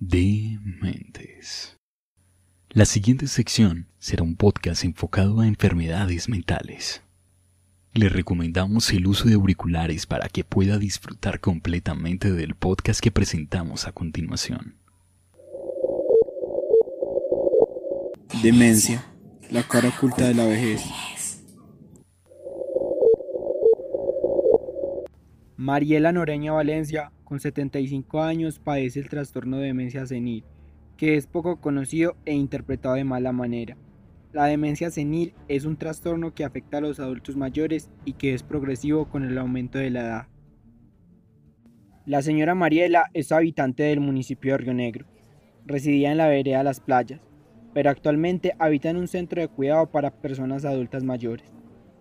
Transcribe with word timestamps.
Dementes. 0.00 1.76
La 2.70 2.84
siguiente 2.84 3.26
sección 3.26 3.88
será 3.98 4.22
un 4.22 4.36
podcast 4.36 4.84
enfocado 4.84 5.40
a 5.40 5.48
enfermedades 5.48 6.28
mentales. 6.28 7.02
Le 7.94 8.08
recomendamos 8.08 8.92
el 8.92 9.08
uso 9.08 9.28
de 9.28 9.34
auriculares 9.34 10.06
para 10.06 10.28
que 10.28 10.44
pueda 10.44 10.78
disfrutar 10.78 11.40
completamente 11.40 12.30
del 12.30 12.54
podcast 12.54 13.00
que 13.00 13.10
presentamos 13.10 13.88
a 13.88 13.92
continuación. 13.92 14.76
Demencia, 18.40 19.04
la 19.50 19.64
cara 19.64 19.88
oculta 19.88 20.28
de 20.28 20.34
la 20.34 20.44
vejez. 20.44 20.80
Mariela 25.60 26.12
Noreña 26.12 26.52
Valencia, 26.52 27.10
con 27.24 27.40
75 27.40 28.22
años, 28.22 28.60
padece 28.60 29.00
el 29.00 29.08
trastorno 29.08 29.56
de 29.56 29.66
demencia 29.66 30.06
senil, 30.06 30.44
que 30.96 31.16
es 31.16 31.26
poco 31.26 31.60
conocido 31.60 32.16
e 32.26 32.32
interpretado 32.32 32.94
de 32.94 33.02
mala 33.02 33.32
manera. 33.32 33.76
La 34.32 34.44
demencia 34.44 34.88
senil 34.92 35.34
es 35.48 35.64
un 35.64 35.76
trastorno 35.76 36.32
que 36.32 36.44
afecta 36.44 36.78
a 36.78 36.80
los 36.80 37.00
adultos 37.00 37.36
mayores 37.36 37.90
y 38.04 38.12
que 38.12 38.34
es 38.34 38.44
progresivo 38.44 39.08
con 39.08 39.24
el 39.24 39.36
aumento 39.36 39.78
de 39.78 39.90
la 39.90 40.00
edad. 40.02 40.26
La 42.06 42.22
señora 42.22 42.54
Mariela 42.54 43.06
es 43.12 43.32
habitante 43.32 43.82
del 43.82 43.98
municipio 43.98 44.52
de 44.52 44.58
Río 44.58 44.74
Negro. 44.74 45.06
Residía 45.66 46.12
en 46.12 46.18
la 46.18 46.28
vereda 46.28 46.62
Las 46.62 46.78
Playas, 46.78 47.20
pero 47.74 47.90
actualmente 47.90 48.54
habita 48.60 48.90
en 48.90 48.96
un 48.96 49.08
centro 49.08 49.42
de 49.42 49.48
cuidado 49.48 49.90
para 49.90 50.12
personas 50.12 50.64
adultas 50.64 51.02
mayores. 51.02 51.57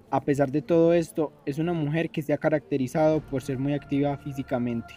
A 0.09 0.21
pesar 0.21 0.52
de 0.52 0.61
todo 0.61 0.93
esto, 0.93 1.34
es 1.45 1.59
una 1.59 1.73
mujer 1.73 2.09
que 2.09 2.21
se 2.21 2.31
ha 2.31 2.38
caracterizado 2.38 3.20
por 3.20 3.41
ser 3.41 3.59
muy 3.59 3.73
activa 3.73 4.15
físicamente. 4.17 4.93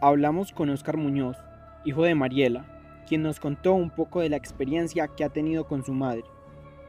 Hablamos 0.00 0.52
con 0.52 0.70
Oscar 0.70 0.96
Muñoz, 0.96 1.36
hijo 1.84 2.04
de 2.04 2.14
Mariela, 2.14 2.64
quien 3.08 3.22
nos 3.22 3.40
contó 3.40 3.74
un 3.74 3.90
poco 3.90 4.20
de 4.20 4.28
la 4.28 4.36
experiencia 4.36 5.08
que 5.08 5.24
ha 5.24 5.30
tenido 5.30 5.66
con 5.66 5.84
su 5.84 5.92
madre 5.92 6.22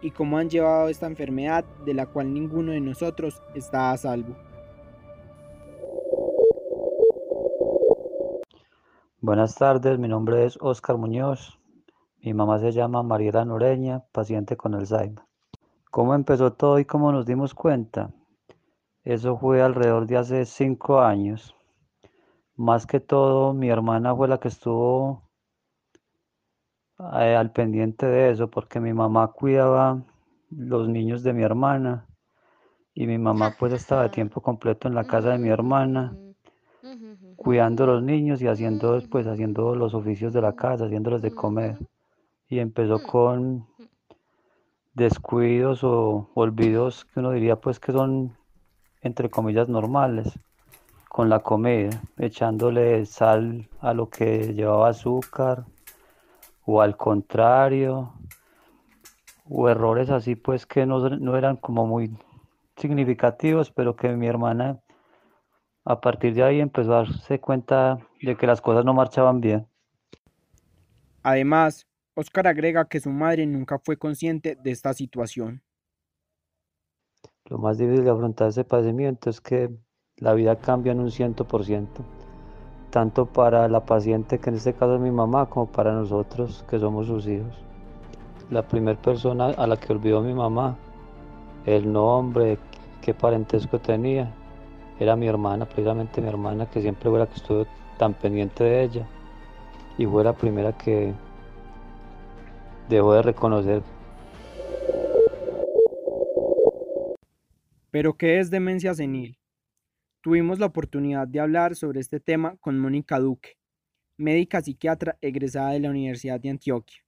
y 0.03 0.11
cómo 0.11 0.37
han 0.37 0.51
llevado 0.51 0.87
esta 0.89 1.07
enfermedad 1.07 1.65
de 1.83 1.95
la 1.95 2.05
cual 2.05 2.31
ninguno 2.31 2.73
de 2.73 2.81
nosotros 2.81 3.41
está 3.55 3.91
a 3.91 3.97
salvo. 3.97 4.35
Buenas 9.19 9.55
tardes, 9.55 9.97
mi 9.97 10.07
nombre 10.07 10.45
es 10.45 10.59
Oscar 10.61 10.97
Muñoz. 10.97 11.59
Mi 12.21 12.35
mamá 12.35 12.59
se 12.59 12.71
llama 12.71 13.01
Mariela 13.01 13.45
Noreña, 13.45 14.03
paciente 14.11 14.55
con 14.55 14.75
Alzheimer. 14.75 15.30
¿Cómo 15.91 16.15
empezó 16.15 16.53
todo 16.53 16.79
y 16.79 16.85
cómo 16.85 17.11
nos 17.11 17.25
dimos 17.25 17.53
cuenta? 17.53 18.13
Eso 19.03 19.37
fue 19.37 19.61
alrededor 19.61 20.07
de 20.07 20.17
hace 20.17 20.45
cinco 20.45 21.01
años. 21.01 21.53
Más 22.55 22.87
que 22.87 23.01
todo, 23.01 23.53
mi 23.53 23.69
hermana 23.69 24.15
fue 24.15 24.29
la 24.29 24.39
que 24.39 24.47
estuvo 24.47 25.29
eh, 26.97 27.35
al 27.35 27.51
pendiente 27.51 28.05
de 28.05 28.31
eso, 28.31 28.49
porque 28.49 28.79
mi 28.79 28.93
mamá 28.93 29.33
cuidaba 29.33 30.01
los 30.49 30.87
niños 30.87 31.23
de 31.23 31.33
mi 31.33 31.43
hermana 31.43 32.07
y 32.93 33.05
mi 33.05 33.17
mamá 33.17 33.53
pues 33.59 33.73
estaba 33.73 34.03
de 34.03 34.09
tiempo 34.09 34.39
completo 34.39 34.87
en 34.87 34.95
la 34.95 35.03
casa 35.03 35.31
de 35.31 35.39
mi 35.39 35.49
hermana 35.49 36.17
cuidando 37.35 37.83
a 37.83 37.87
los 37.87 38.03
niños 38.03 38.41
y 38.41 38.47
haciendo 38.47 38.97
pues 39.09 39.27
haciendo 39.27 39.75
los 39.75 39.93
oficios 39.93 40.31
de 40.31 40.41
la 40.41 40.55
casa, 40.55 40.85
haciéndoles 40.85 41.21
de 41.21 41.31
comer. 41.31 41.77
Y 42.47 42.59
empezó 42.59 43.01
con 43.03 43.67
descuidos 44.93 45.83
o 45.83 46.29
olvidos 46.33 47.05
que 47.05 47.19
uno 47.19 47.31
diría 47.31 47.55
pues 47.55 47.79
que 47.79 47.91
son 47.91 48.35
entre 49.01 49.29
comillas 49.29 49.67
normales 49.67 50.39
con 51.09 51.29
la 51.29 51.39
comida, 51.39 52.01
echándole 52.17 53.05
sal 53.05 53.67
a 53.81 53.93
lo 53.93 54.09
que 54.09 54.53
llevaba 54.53 54.89
azúcar 54.89 55.65
o 56.65 56.81
al 56.81 56.95
contrario, 56.95 58.13
o 59.49 59.67
errores 59.67 60.09
así 60.09 60.35
pues 60.35 60.65
que 60.65 60.85
no, 60.85 61.09
no 61.09 61.35
eran 61.35 61.57
como 61.57 61.85
muy 61.85 62.15
significativos, 62.77 63.71
pero 63.71 63.95
que 63.95 64.09
mi 64.09 64.27
hermana 64.27 64.79
a 65.83 65.99
partir 65.99 66.33
de 66.33 66.43
ahí 66.43 66.59
empezó 66.61 66.93
a 66.93 67.03
darse 67.03 67.39
cuenta 67.39 67.99
de 68.21 68.37
que 68.37 68.47
las 68.47 68.61
cosas 68.61 68.85
no 68.85 68.93
marchaban 68.93 69.41
bien. 69.41 69.67
Además, 71.23 71.87
Oscar 72.13 72.47
agrega 72.47 72.85
que 72.85 72.99
su 72.99 73.09
madre 73.09 73.45
nunca 73.45 73.79
fue 73.79 73.97
consciente 73.97 74.57
de 74.61 74.71
esta 74.71 74.93
situación. 74.93 75.63
Lo 77.45 77.57
más 77.57 77.77
difícil 77.77 78.03
de 78.03 78.11
afrontar 78.11 78.49
ese 78.49 78.63
padecimiento 78.65 79.29
es 79.29 79.39
que 79.39 79.69
la 80.17 80.33
vida 80.33 80.57
cambia 80.57 80.91
en 80.91 80.99
un 80.99 81.09
ciento 81.09 81.47
por 81.47 81.63
ciento, 81.63 82.03
tanto 82.89 83.25
para 83.25 83.67
la 83.69 83.85
paciente, 83.85 84.39
que 84.39 84.49
en 84.49 84.57
este 84.57 84.73
caso 84.73 84.95
es 84.95 85.01
mi 85.01 85.11
mamá, 85.11 85.49
como 85.49 85.71
para 85.71 85.93
nosotros, 85.93 86.65
que 86.69 86.79
somos 86.79 87.07
sus 87.07 87.27
hijos. 87.27 87.57
La 88.49 88.67
primera 88.67 89.01
persona 89.01 89.47
a 89.47 89.65
la 89.65 89.77
que 89.77 89.93
olvidó 89.93 90.21
mi 90.21 90.33
mamá, 90.33 90.77
el 91.65 91.91
nombre, 91.91 92.59
qué 93.01 93.13
parentesco 93.13 93.79
tenía, 93.79 94.33
era 94.99 95.15
mi 95.15 95.27
hermana, 95.27 95.65
precisamente 95.65 96.21
mi 96.21 96.27
hermana, 96.27 96.69
que 96.69 96.81
siempre 96.81 97.09
fue 97.09 97.19
la 97.19 97.27
que 97.27 97.35
estuvo 97.35 97.65
tan 97.97 98.13
pendiente 98.13 98.63
de 98.65 98.83
ella, 98.83 99.07
y 99.97 100.05
fue 100.05 100.23
la 100.23 100.33
primera 100.33 100.73
que 100.77 101.13
dejó 102.95 103.13
de 103.13 103.21
reconocer. 103.21 103.81
¿Pero 107.89 108.17
qué 108.17 108.39
es 108.39 108.49
demencia 108.49 108.93
senil? 108.93 109.37
Tuvimos 110.21 110.59
la 110.59 110.67
oportunidad 110.67 111.27
de 111.27 111.39
hablar 111.39 111.75
sobre 111.75 111.99
este 111.99 112.19
tema 112.19 112.55
con 112.57 112.79
Mónica 112.79 113.19
Duque, 113.19 113.57
médica 114.17 114.61
psiquiatra 114.61 115.17
egresada 115.21 115.71
de 115.71 115.79
la 115.79 115.89
Universidad 115.89 116.39
de 116.39 116.49
Antioquia, 116.49 117.03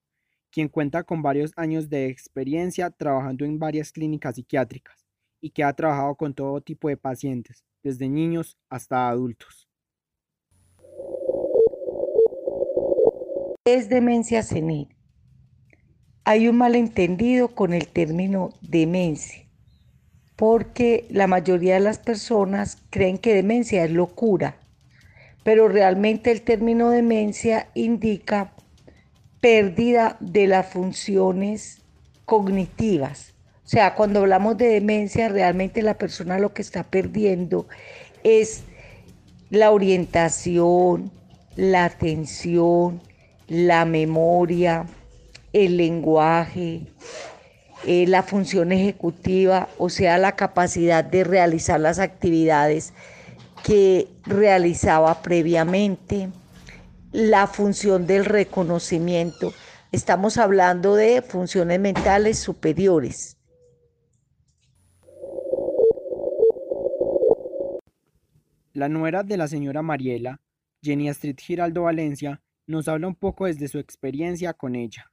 quien 0.51 0.67
cuenta 0.67 1.03
con 1.03 1.21
varios 1.21 1.53
años 1.55 1.89
de 1.89 2.07
experiencia 2.07 2.89
trabajando 2.89 3.45
en 3.45 3.59
varias 3.59 3.91
clínicas 3.91 4.35
psiquiátricas 4.35 5.05
y 5.39 5.51
que 5.51 5.63
ha 5.63 5.73
trabajado 5.73 6.15
con 6.15 6.33
todo 6.33 6.59
tipo 6.61 6.89
de 6.89 6.97
pacientes, 6.97 7.63
desde 7.83 8.09
niños 8.09 8.57
hasta 8.69 9.09
adultos. 9.09 9.69
Es 13.65 13.89
demencia 13.89 14.43
senil. 14.43 14.89
Hay 16.25 16.47
un 16.47 16.57
malentendido 16.57 17.49
con 17.49 17.73
el 17.73 17.87
término 17.87 18.51
demencia 18.61 19.43
porque 20.35 21.05
la 21.09 21.27
mayoría 21.27 21.75
de 21.75 21.79
las 21.79 21.99
personas 21.99 22.77
creen 22.89 23.17
que 23.17 23.33
demencia 23.33 23.83
es 23.83 23.91
locura, 23.91 24.57
pero 25.43 25.67
realmente 25.67 26.31
el 26.31 26.41
término 26.41 26.89
demencia 26.89 27.67
indica 27.73 28.53
pérdida 29.39 30.17
de 30.19 30.47
las 30.47 30.67
funciones 30.67 31.81
cognitivas. 32.25 33.33
O 33.65 33.67
sea, 33.67 33.95
cuando 33.95 34.19
hablamos 34.19 34.57
de 34.57 34.67
demencia, 34.67 35.29
realmente 35.29 35.81
la 35.81 35.97
persona 35.97 36.39
lo 36.39 36.53
que 36.53 36.61
está 36.61 36.83
perdiendo 36.83 37.67
es 38.23 38.63
la 39.49 39.71
orientación, 39.71 41.11
la 41.55 41.85
atención, 41.85 43.01
la 43.47 43.85
memoria, 43.85 44.85
el 45.53 45.77
lenguaje, 45.77 46.87
eh, 47.85 48.05
la 48.07 48.23
función 48.23 48.71
ejecutiva, 48.71 49.69
o 49.77 49.89
sea, 49.89 50.17
la 50.17 50.35
capacidad 50.35 51.03
de 51.03 51.23
realizar 51.23 51.79
las 51.79 51.99
actividades 51.99 52.93
que 53.63 54.07
realizaba 54.25 55.21
previamente, 55.21 56.29
la 57.11 57.47
función 57.47 58.07
del 58.07 58.25
reconocimiento. 58.25 59.53
Estamos 59.91 60.37
hablando 60.37 60.95
de 60.95 61.21
funciones 61.21 61.79
mentales 61.79 62.39
superiores. 62.39 63.37
La 68.73 68.89
nuera 68.89 69.21
de 69.21 69.37
la 69.37 69.47
señora 69.47 69.83
Mariela, 69.83 70.41
Jenny 70.81 71.07
Astrid 71.07 71.37
Giraldo 71.39 71.83
Valencia, 71.83 72.41
nos 72.65 72.87
habla 72.87 73.07
un 73.07 73.15
poco 73.15 73.45
desde 73.45 73.67
su 73.67 73.77
experiencia 73.77 74.53
con 74.53 74.75
ella. 74.75 75.12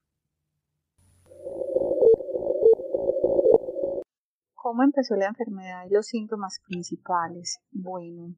¿Cómo 4.70 4.84
empezó 4.84 5.16
la 5.16 5.26
enfermedad 5.26 5.84
y 5.86 5.92
los 5.92 6.06
síntomas 6.06 6.60
principales? 6.64 7.58
Bueno, 7.72 8.36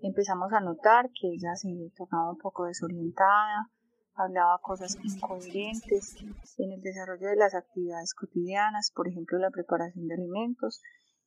empezamos 0.00 0.52
a 0.52 0.60
notar 0.60 1.10
que 1.10 1.26
ella 1.26 1.56
se 1.56 1.70
tornaba 1.96 2.30
un 2.30 2.38
poco 2.38 2.66
desorientada, 2.66 3.68
hablaba 4.14 4.60
cosas 4.60 4.96
incoherentes 5.02 6.14
en 6.58 6.70
el 6.70 6.80
desarrollo 6.82 7.26
de 7.30 7.34
las 7.34 7.56
actividades 7.56 8.14
cotidianas, 8.14 8.92
por 8.94 9.08
ejemplo 9.08 9.38
la 9.38 9.50
preparación 9.50 10.06
de 10.06 10.14
alimentos. 10.14 10.80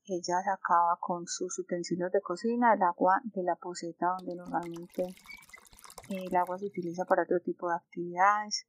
Ella 0.05 0.39
sacaba 0.45 0.99
con 1.01 1.27
sus 1.27 1.59
utensilios 1.59 2.13
de 2.13 2.21
cocina 2.21 2.75
el 2.75 2.83
agua 2.83 3.19
de 3.25 3.43
la 3.43 3.57
poseta 3.57 4.15
donde 4.19 4.35
normalmente 4.35 5.03
el 6.07 6.33
agua 6.33 6.57
se 6.59 6.67
utiliza 6.67 7.03
para 7.03 7.23
otro 7.23 7.41
tipo 7.41 7.67
de 7.67 7.75
actividades. 7.75 8.65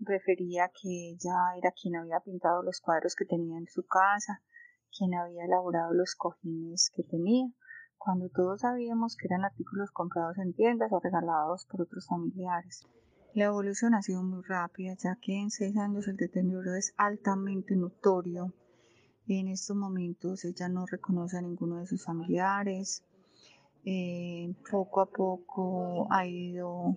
Refería 0.00 0.68
que 0.70 1.10
ella 1.10 1.36
era 1.56 1.70
quien 1.80 1.94
había 1.94 2.18
pintado 2.18 2.64
los 2.64 2.80
cuadros 2.80 3.14
que 3.14 3.24
tenía 3.24 3.56
en 3.56 3.68
su 3.68 3.86
casa, 3.86 4.42
quien 4.96 5.14
había 5.14 5.44
elaborado 5.44 5.92
los 5.94 6.14
cojines 6.14 6.90
que 6.94 7.02
tenía, 7.02 7.48
cuando 7.96 8.28
todos 8.28 8.60
sabíamos 8.60 9.16
que 9.16 9.26
eran 9.26 9.44
artículos 9.44 9.90
comprados 9.90 10.38
en 10.38 10.52
tiendas 10.54 10.92
o 10.92 11.00
regalados 11.00 11.66
por 11.66 11.82
otros 11.82 12.06
familiares. 12.06 12.86
La 13.34 13.44
evolución 13.44 13.94
ha 13.94 14.02
sido 14.02 14.22
muy 14.22 14.42
rápida, 14.42 14.94
ya 14.94 15.16
que 15.20 15.38
en 15.38 15.50
seis 15.50 15.76
años 15.76 16.08
el 16.08 16.16
deterioro 16.16 16.74
es 16.74 16.94
altamente 16.96 17.76
notorio. 17.76 18.52
En 19.26 19.48
estos 19.48 19.76
momentos 19.76 20.44
ella 20.44 20.68
no 20.68 20.86
reconoce 20.86 21.36
a 21.36 21.42
ninguno 21.42 21.76
de 21.76 21.86
sus 21.86 22.04
familiares. 22.04 23.04
Eh, 23.84 24.54
poco 24.70 25.00
a 25.00 25.06
poco 25.06 26.06
ha 26.10 26.26
ido 26.26 26.96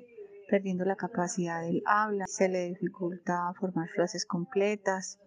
perdiendo 0.50 0.84
la 0.84 0.96
capacidad 0.96 1.62
del 1.62 1.82
habla, 1.86 2.26
se 2.28 2.50
le 2.50 2.70
dificulta 2.70 3.54
formar 3.60 3.88
frases 3.90 4.26
completas, 4.26 5.20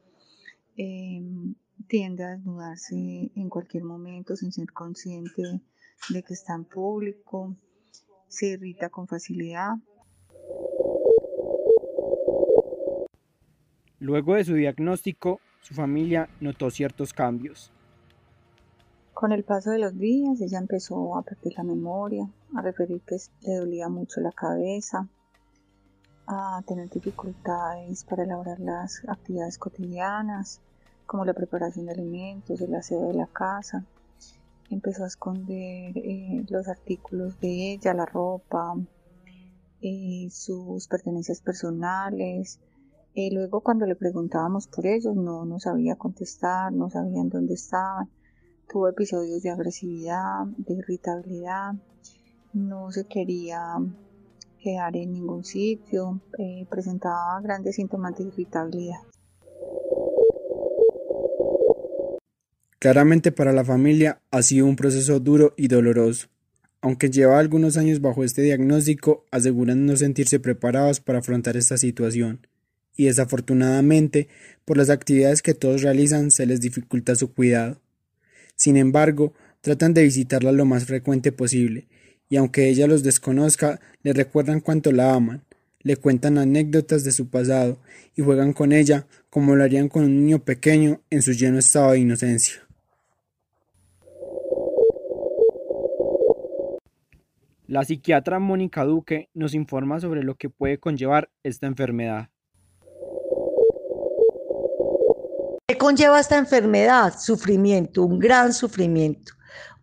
em, 0.77 1.55
tiende 1.89 2.25
a 2.25 2.31
desnudarse 2.31 3.31
en 3.35 3.49
cualquier 3.49 3.85
momento 3.85 4.37
sin 4.37 4.53
ser 4.53 4.73
consciente 4.73 5.43
de 6.09 6.23
que 6.23 6.35
está 6.35 6.55
en 6.55 6.65
público, 6.65 7.57
se 8.29 8.49
irrita 8.49 8.89
con 8.89 9.07
facilidad. 9.07 9.75
Luego 14.01 14.35
de 14.35 14.45
su 14.45 14.55
diagnóstico, 14.55 15.41
su 15.63 15.75
familia 15.75 16.29
notó 16.41 16.71
ciertos 16.71 17.13
cambios. 17.13 17.73
Con 19.15 19.33
el 19.33 19.45
paso 19.45 19.71
de 19.71 19.79
los 19.79 19.97
días, 19.97 20.41
ella 20.41 20.59
empezó 20.59 21.17
a 21.17 21.23
perder 21.23 21.55
la 21.57 21.63
memoria, 21.63 22.29
a 22.55 22.61
referir 22.61 23.01
que 23.03 23.17
le 23.43 23.55
dolía 23.57 23.89
mucho 23.89 24.21
la 24.21 24.33
cabeza, 24.33 25.09
a 26.27 26.63
tener 26.67 26.91
dificultades 26.91 28.05
para 28.05 28.25
elaborar 28.25 28.59
las 28.61 29.03
actividades 29.09 29.57
cotidianas, 29.57 30.61
como 31.07 31.25
la 31.25 31.35
preparación 31.35 31.87
de 31.87 31.93
alimentos, 31.93 32.61
el 32.61 32.75
aseo 32.75 33.09
de 33.09 33.15
la 33.15 33.27
casa. 33.27 33.85
Empezó 34.71 35.05
a 35.05 35.09
esconder 35.09 35.97
eh, 35.97 36.45
los 36.49 36.69
artículos 36.69 37.39
de 37.41 37.73
ella, 37.73 37.95
la 37.95 38.07
ropa, 38.07 38.75
eh, 39.81 40.29
sus 40.31 40.89
pertenencias 40.89 41.41
personales, 41.41 42.59
y 43.13 43.31
luego 43.33 43.61
cuando 43.61 43.87
le 43.87 43.95
preguntábamos 43.95 44.67
por 44.67 44.87
ellos 44.87 45.15
no 45.15 45.45
nos 45.45 45.63
sabía 45.63 45.95
contestar, 45.95 46.73
no 46.73 46.91
sabían 46.91 47.29
dónde 47.29 47.55
estaban. 47.55 48.11
Tuvo 48.69 48.89
episodios 48.89 49.43
de 49.43 49.51
agresividad, 49.51 50.47
de 50.57 50.75
irritabilidad, 50.75 51.75
no 52.55 52.91
se 52.91 53.05
quería 53.07 53.77
quedar 54.59 54.97
en 54.97 55.13
ningún 55.13 55.45
sitio, 55.45 56.21
eh, 56.39 56.67
presentaba 56.71 57.41
grandes 57.41 57.77
síntomas 57.77 58.17
de 58.17 58.25
irritabilidad. 58.25 59.14
Claramente 62.85 63.33
para 63.33 63.55
la 63.55 63.65
familia 63.65 64.21
ha 64.31 64.43
sido 64.43 64.67
un 64.67 64.77
proceso 64.77 65.19
duro 65.19 65.55
y 65.57 65.69
doloroso. 65.69 66.27
Aunque 66.83 67.09
lleva 67.09 67.39
algunos 67.39 67.79
años 67.79 68.03
bajo 68.03 68.25
este 68.25 68.43
diagnóstico, 68.43 69.25
aseguran 69.31 69.87
no 69.87 69.97
sentirse 69.97 70.39
preparados 70.39 71.01
para 71.01 71.21
afrontar 71.21 71.57
esta 71.57 71.79
situación 71.79 72.47
y 72.95 73.07
desafortunadamente 73.07 74.29
por 74.67 74.77
las 74.77 74.91
actividades 74.91 75.41
que 75.41 75.55
todos 75.55 75.81
realizan 75.81 76.31
se 76.31 76.45
les 76.45 76.61
dificulta 76.61 77.15
su 77.15 77.33
cuidado. 77.33 77.81
Sin 78.55 78.77
embargo, 78.77 79.33
tratan 79.63 79.95
de 79.95 80.03
visitarla 80.03 80.53
lo 80.53 80.67
más 80.67 80.85
frecuente 80.85 81.33
posible, 81.33 81.89
y 82.29 82.37
aunque 82.37 82.69
ella 82.69 82.87
los 82.87 83.03
desconozca, 83.03 83.81
le 84.03 84.13
recuerdan 84.13 84.61
cuánto 84.61 84.93
la 84.93 85.15
aman, 85.15 85.43
le 85.81 85.97
cuentan 85.97 86.37
anécdotas 86.37 87.03
de 87.03 87.13
su 87.13 87.31
pasado 87.31 87.79
y 88.15 88.21
juegan 88.21 88.53
con 88.53 88.75
ella 88.75 89.07
como 89.31 89.57
lo 89.57 89.65
harían 89.65 89.89
con 89.89 90.05
un 90.05 90.21
niño 90.21 90.45
pequeño 90.45 91.01
en 91.09 91.23
su 91.23 91.33
lleno 91.33 91.59
estado 91.61 91.93
de 91.93 92.01
inocencia. 92.01 92.64
La 97.75 97.83
psiquiatra 97.83 98.39
Mónica 98.39 98.85
Duque 98.85 99.31
nos 99.35 99.53
informa 99.53 99.99
sobre 99.99 100.23
lo 100.23 100.37
que 100.37 100.49
puede 100.49 100.79
conllevar 100.79 101.29
esta 101.43 101.67
enfermedad. 101.67 102.29
¿Qué 105.67 105.77
conlleva 105.77 106.21
esta 106.21 106.39
enfermedad? 106.39 107.19
Sufrimiento, 107.19 108.05
un 108.05 108.21
gran 108.21 108.53
sufrimiento. 108.53 109.33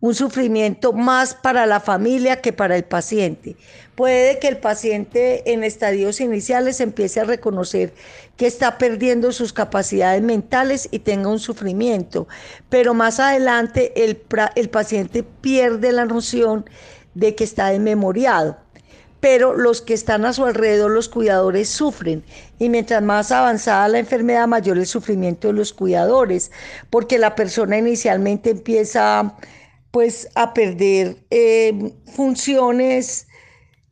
Un 0.00 0.14
sufrimiento 0.14 0.94
más 0.94 1.34
para 1.34 1.66
la 1.66 1.80
familia 1.80 2.40
que 2.40 2.54
para 2.54 2.76
el 2.76 2.84
paciente. 2.84 3.56
Puede 3.94 4.38
que 4.38 4.48
el 4.48 4.56
paciente 4.56 5.52
en 5.52 5.62
estadios 5.62 6.20
iniciales 6.22 6.80
empiece 6.80 7.20
a 7.20 7.24
reconocer 7.24 7.92
que 8.38 8.46
está 8.46 8.78
perdiendo 8.78 9.32
sus 9.32 9.52
capacidades 9.52 10.22
mentales 10.22 10.88
y 10.90 11.00
tenga 11.00 11.28
un 11.28 11.38
sufrimiento, 11.38 12.26
pero 12.70 12.94
más 12.94 13.20
adelante 13.20 13.92
el, 14.02 14.22
el 14.56 14.70
paciente 14.70 15.22
pierde 15.22 15.92
la 15.92 16.06
noción 16.06 16.64
de 17.14 17.34
que 17.34 17.44
está 17.44 17.68
desmemoriado 17.68 18.56
pero 19.22 19.56
los 19.56 19.82
que 19.82 19.94
están 19.94 20.24
a 20.24 20.32
su 20.32 20.44
alrededor, 20.44 20.90
los 20.90 21.08
cuidadores, 21.08 21.68
sufren. 21.68 22.24
Y 22.58 22.68
mientras 22.68 23.00
más 23.04 23.30
avanzada 23.30 23.86
la 23.86 24.00
enfermedad, 24.00 24.48
mayor 24.48 24.78
el 24.78 24.86
sufrimiento 24.86 25.46
de 25.46 25.54
los 25.54 25.72
cuidadores, 25.72 26.50
porque 26.90 27.18
la 27.18 27.36
persona 27.36 27.78
inicialmente 27.78 28.50
empieza 28.50 29.36
pues 29.92 30.28
a 30.34 30.52
perder 30.52 31.18
eh, 31.30 31.92
funciones 32.16 33.28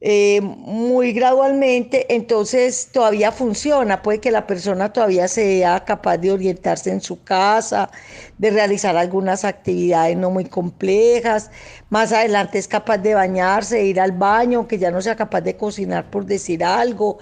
eh, 0.03 0.41
muy 0.41 1.13
gradualmente, 1.13 2.15
entonces 2.15 2.89
todavía 2.91 3.33
funciona, 3.33 4.01
puede 4.01 4.19
que 4.19 4.31
la 4.31 4.47
persona 4.47 4.93
todavía 4.95 5.29
sea 5.29 5.85
capaz 5.85 6.17
de 6.17 6.33
orientarse 6.33 6.91
en 6.91 7.03
su 7.03 7.23
casa, 7.23 7.91
de 8.39 8.51
realizar 8.51 8.97
algunas 8.97 9.45
actividades 9.45 10.17
no 10.17 10.31
muy 10.31 10.47
complejas, 10.47 11.51
más 11.91 12.13
adelante 12.13 12.59
es 12.59 12.67
capaz 12.67 12.97
de 12.97 13.13
bañarse, 13.13 13.85
ir 13.85 14.01
al 14.01 14.13
baño, 14.13 14.67
que 14.67 14.79
ya 14.79 14.91
no 14.91 15.03
sea 15.03 15.17
capaz 15.17 15.43
de 15.43 15.57
cocinar 15.57 16.11
por 16.11 16.25
decir 16.25 16.65
algo, 16.65 17.19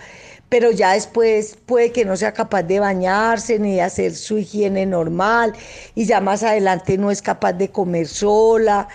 pero 0.49 0.71
ya 0.71 0.93
después 0.93 1.59
puede 1.67 1.93
que 1.93 2.05
no 2.05 2.17
sea 2.17 2.33
capaz 2.33 2.63
de 2.63 2.81
bañarse 2.81 3.59
ni 3.59 3.75
de 3.75 3.83
hacer 3.83 4.15
su 4.15 4.39
higiene 4.39 4.87
normal. 4.87 5.53
Y 5.95 6.07
ya 6.07 6.21
más 6.21 6.43
adelante 6.43 6.97
no 6.97 7.11
es 7.11 7.21
capaz 7.21 7.53
de 7.53 7.71
comer 7.71 8.07
sola 8.07 8.89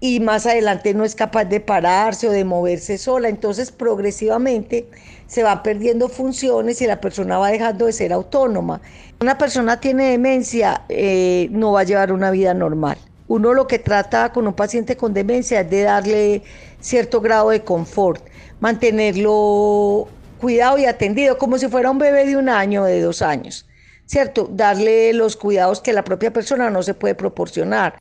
y 0.00 0.20
más 0.20 0.46
adelante 0.46 0.94
no 0.94 1.04
es 1.04 1.14
capaz 1.14 1.44
de 1.46 1.60
pararse 1.60 2.28
o 2.28 2.30
de 2.30 2.44
moverse 2.44 2.98
sola. 2.98 3.28
Entonces 3.28 3.72
progresivamente 3.72 4.86
se 5.26 5.42
van 5.42 5.62
perdiendo 5.62 6.08
funciones 6.08 6.80
y 6.80 6.86
la 6.86 7.00
persona 7.00 7.38
va 7.38 7.50
dejando 7.50 7.86
de 7.86 7.92
ser 7.92 8.12
autónoma. 8.12 8.80
Una 9.20 9.36
persona 9.38 9.80
tiene 9.80 10.10
demencia, 10.10 10.82
eh, 10.88 11.48
no 11.50 11.72
va 11.72 11.80
a 11.80 11.84
llevar 11.84 12.12
una 12.12 12.30
vida 12.30 12.54
normal. 12.54 12.98
Uno 13.26 13.52
lo 13.52 13.66
que 13.66 13.78
trata 13.78 14.32
con 14.32 14.46
un 14.46 14.54
paciente 14.54 14.96
con 14.96 15.12
demencia 15.12 15.60
es 15.60 15.70
de 15.70 15.82
darle 15.82 16.42
cierto 16.80 17.20
grado 17.20 17.50
de 17.50 17.62
confort, 17.62 18.24
mantenerlo 18.60 20.08
cuidado 20.40 20.78
y 20.78 20.86
atendido 20.86 21.36
como 21.36 21.58
si 21.58 21.68
fuera 21.68 21.90
un 21.90 21.98
bebé 21.98 22.24
de 22.24 22.36
un 22.36 22.48
año 22.48 22.82
o 22.82 22.86
de 22.86 23.02
dos 23.02 23.20
años, 23.20 23.66
¿cierto? 24.06 24.48
Darle 24.50 25.12
los 25.12 25.36
cuidados 25.36 25.80
que 25.80 25.92
la 25.92 26.04
propia 26.04 26.32
persona 26.32 26.70
no 26.70 26.82
se 26.82 26.94
puede 26.94 27.14
proporcionar. 27.14 27.98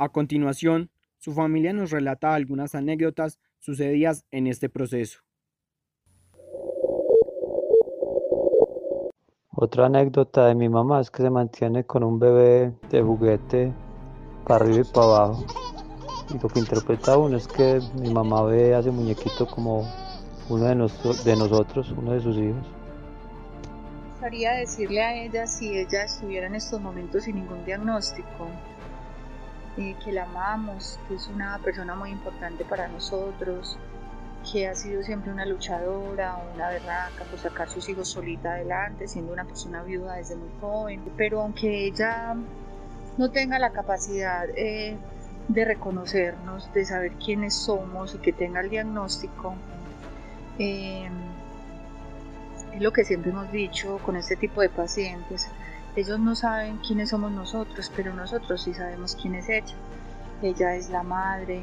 A 0.00 0.10
continuación, 0.10 0.90
su 1.16 1.32
familia 1.32 1.72
nos 1.72 1.90
relata 1.90 2.32
algunas 2.32 2.76
anécdotas 2.76 3.40
sucedidas 3.58 4.24
en 4.30 4.46
este 4.46 4.68
proceso. 4.68 5.18
Otra 9.50 9.86
anécdota 9.86 10.46
de 10.46 10.54
mi 10.54 10.68
mamá 10.68 11.00
es 11.00 11.10
que 11.10 11.24
se 11.24 11.30
mantiene 11.30 11.82
con 11.82 12.04
un 12.04 12.20
bebé 12.20 12.72
de 12.90 13.02
juguete 13.02 13.72
para 14.46 14.64
arriba 14.64 14.86
y 14.88 14.92
para 14.92 15.06
abajo. 15.06 15.46
Y 16.32 16.38
lo 16.40 16.48
que 16.48 16.60
interpreta 16.60 17.18
uno 17.18 17.36
es 17.36 17.48
que 17.48 17.80
mi 18.00 18.14
mamá 18.14 18.44
ve 18.44 18.76
a 18.76 18.78
ese 18.78 18.92
muñequito 18.92 19.48
como 19.48 19.84
uno 20.48 20.64
de, 20.64 20.74
de 21.24 21.36
nosotros, 21.36 21.92
uno 21.98 22.12
de 22.12 22.20
sus 22.20 22.36
hijos. 22.36 22.64
Me 24.04 24.10
gustaría 24.12 24.52
decirle 24.52 25.02
a 25.02 25.24
ella 25.24 25.44
si 25.48 25.76
ella 25.76 26.04
estuviera 26.04 26.46
en 26.46 26.54
estos 26.54 26.80
momentos 26.80 27.24
sin 27.24 27.34
ningún 27.34 27.64
diagnóstico, 27.64 28.46
eh, 29.78 29.96
que 30.04 30.12
la 30.12 30.24
amamos, 30.24 30.98
que 31.06 31.14
es 31.14 31.28
una 31.28 31.58
persona 31.58 31.94
muy 31.94 32.10
importante 32.10 32.64
para 32.64 32.88
nosotros, 32.88 33.78
que 34.50 34.66
ha 34.66 34.74
sido 34.74 35.02
siempre 35.02 35.30
una 35.30 35.46
luchadora, 35.46 36.36
una 36.54 36.68
berraca 36.68 37.24
por 37.30 37.38
sacar 37.38 37.68
sus 37.68 37.88
hijos 37.88 38.08
solita 38.08 38.54
adelante, 38.54 39.06
siendo 39.06 39.32
una 39.32 39.44
persona 39.44 39.82
viuda 39.82 40.16
desde 40.16 40.36
muy 40.36 40.50
joven. 40.60 41.02
Pero 41.16 41.42
aunque 41.42 41.86
ella 41.86 42.34
no 43.16 43.30
tenga 43.30 43.58
la 43.58 43.70
capacidad 43.70 44.48
eh, 44.56 44.96
de 45.48 45.64
reconocernos, 45.64 46.72
de 46.72 46.84
saber 46.84 47.12
quiénes 47.12 47.54
somos 47.54 48.14
y 48.14 48.18
que 48.18 48.32
tenga 48.32 48.60
el 48.60 48.70
diagnóstico, 48.70 49.54
eh, 50.58 51.08
es 52.74 52.82
lo 52.82 52.92
que 52.92 53.04
siempre 53.04 53.30
hemos 53.30 53.50
dicho 53.52 53.98
con 54.04 54.16
este 54.16 54.36
tipo 54.36 54.60
de 54.60 54.70
pacientes, 54.70 55.48
ellos 55.96 56.20
no 56.20 56.34
saben 56.34 56.78
quiénes 56.78 57.10
somos 57.10 57.32
nosotros, 57.32 57.90
pero 57.94 58.14
nosotros 58.14 58.62
sí 58.62 58.74
sabemos 58.74 59.16
quién 59.20 59.34
es 59.34 59.48
ella. 59.48 59.74
Ella 60.42 60.76
es 60.76 60.90
la 60.90 61.02
madre, 61.02 61.62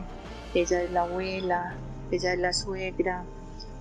ella 0.53 0.81
es 0.81 0.91
la 0.91 1.03
abuela, 1.03 1.75
ella 2.11 2.33
es 2.33 2.39
la 2.39 2.53
suegra, 2.53 3.23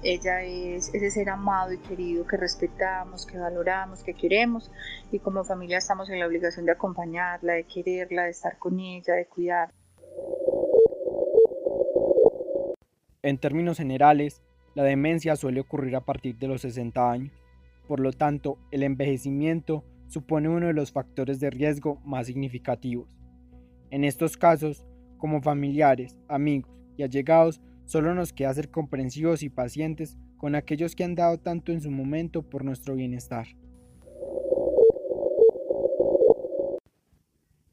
ella 0.03 0.43
es 0.43 0.95
ese 0.95 1.11
ser 1.11 1.31
amado 1.31 1.73
y 1.73 1.79
querido 1.79 2.27
que 2.27 2.37
respetamos, 2.37 3.27
que 3.27 3.39
valoramos, 3.39 4.05
que 4.05 4.15
queremos 4.15 4.71
y 5.11 5.19
como 5.19 5.45
familia 5.45 5.79
estamos 5.79 6.11
en 6.11 6.21
la 6.21 6.27
obligación 6.27 6.67
de 6.67 6.73
acompañarla, 6.73 7.55
de 7.55 7.65
quererla, 7.65 8.25
de 8.25 8.31
estar 8.31 8.59
con 8.59 8.79
ella, 8.79 9.15
de 9.15 9.27
cuidar. 9.27 9.71
En 13.23 13.39
términos 13.39 13.79
generales, 13.79 14.43
la 14.75 14.83
demencia 14.83 15.37
suele 15.37 15.61
ocurrir 15.61 15.97
a 15.97 16.03
partir 16.03 16.37
de 16.37 16.49
los 16.49 16.61
60 16.61 17.11
años. 17.11 17.33
Por 17.89 18.01
lo 18.01 18.13
tanto, 18.13 18.59
el 18.71 18.83
envejecimiento 18.83 19.83
supone 20.07 20.49
uno 20.49 20.67
de 20.67 20.75
los 20.75 20.93
factores 20.93 21.41
de 21.41 21.51
riesgo 21.51 22.01
más 22.05 22.27
significativos. 22.27 23.19
En 23.91 24.05
estos 24.05 24.37
casos, 24.37 24.85
como 25.19 25.43
familiares, 25.43 26.17
amigos 26.29 26.83
y 26.97 27.03
allegados, 27.03 27.61
Solo 27.87 28.15
nos 28.15 28.33
queda 28.33 28.55
ser 28.55 28.71
comprensivos 28.71 29.43
y 29.43 29.51
pacientes 29.51 30.17
con 30.39 30.55
aquellos 30.55 30.97
que 30.97 31.05
han 31.05 31.15
dado 31.15 31.39
tanto 31.39 31.71
en 31.71 31.83
su 31.83 31.91
momento 31.91 32.43
por 32.43 32.65
nuestro 32.65 32.95
bienestar. 32.95 33.47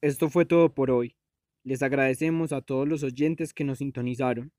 Esto 0.02 0.30
fue 0.30 0.46
todo 0.46 0.74
por 0.74 0.92
hoy. 0.92 1.16
Les 1.64 1.82
agradecemos 1.82 2.52
a 2.52 2.62
todos 2.62 2.88
los 2.88 3.04
oyentes 3.04 3.54
que 3.54 3.64
nos 3.64 3.78
sintonizaron. 3.78 4.52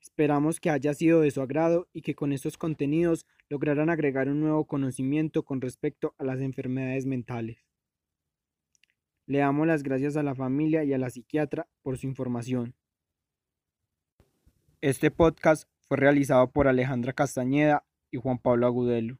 Esperamos 0.00 0.60
que 0.60 0.70
haya 0.70 0.94
sido 0.94 1.20
de 1.20 1.30
su 1.30 1.40
agrado 1.40 1.88
y 1.92 2.02
que 2.02 2.14
con 2.14 2.32
estos 2.32 2.56
contenidos 2.56 3.26
lograran 3.48 3.90
agregar 3.90 4.28
un 4.28 4.40
nuevo 4.40 4.66
conocimiento 4.66 5.44
con 5.44 5.60
respecto 5.60 6.14
a 6.18 6.24
las 6.24 6.40
enfermedades 6.40 7.06
mentales. 7.06 7.58
Le 9.26 9.38
damos 9.38 9.66
las 9.66 9.82
gracias 9.82 10.16
a 10.16 10.22
la 10.22 10.34
familia 10.34 10.84
y 10.84 10.92
a 10.92 10.98
la 10.98 11.10
psiquiatra 11.10 11.68
por 11.82 11.98
su 11.98 12.06
información. 12.06 12.74
Este 14.80 15.10
podcast 15.10 15.68
fue 15.88 15.96
realizado 15.96 16.50
por 16.50 16.68
Alejandra 16.68 17.12
Castañeda 17.12 17.84
y 18.10 18.18
Juan 18.18 18.38
Pablo 18.38 18.66
Agudelo. 18.66 19.18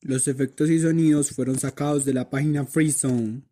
Los 0.00 0.28
efectos 0.28 0.70
y 0.70 0.78
sonidos 0.78 1.30
fueron 1.30 1.58
sacados 1.58 2.04
de 2.04 2.14
la 2.14 2.30
página 2.30 2.64
FreeZone. 2.64 3.42